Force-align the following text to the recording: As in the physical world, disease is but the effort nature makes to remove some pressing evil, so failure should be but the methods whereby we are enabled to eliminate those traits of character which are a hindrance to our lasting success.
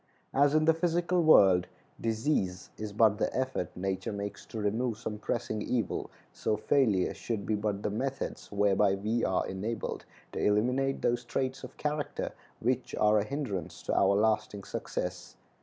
As 0.33 0.55
in 0.55 0.65
the 0.65 0.73
physical 0.73 1.21
world, 1.21 1.67
disease 2.01 2.71
is 2.75 2.91
but 2.91 3.19
the 3.19 3.31
effort 3.37 3.69
nature 3.77 4.11
makes 4.11 4.47
to 4.47 4.57
remove 4.57 4.97
some 4.97 5.19
pressing 5.19 5.61
evil, 5.61 6.09
so 6.33 6.57
failure 6.57 7.13
should 7.13 7.45
be 7.45 7.53
but 7.53 7.83
the 7.83 7.91
methods 7.91 8.51
whereby 8.51 8.95
we 8.95 9.23
are 9.23 9.45
enabled 9.45 10.05
to 10.31 10.39
eliminate 10.39 11.03
those 11.03 11.23
traits 11.23 11.63
of 11.63 11.77
character 11.77 12.31
which 12.59 12.95
are 12.95 13.19
a 13.19 13.23
hindrance 13.23 13.83
to 13.83 13.95
our 13.95 14.15
lasting 14.15 14.63
success. 14.63 15.35